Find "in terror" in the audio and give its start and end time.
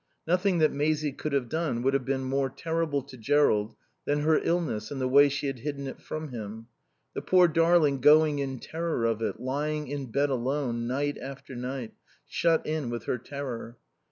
8.39-9.05